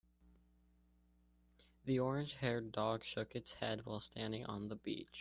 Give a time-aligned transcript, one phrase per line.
[1.85, 5.09] The orange haired dog shook its head while standing on the beach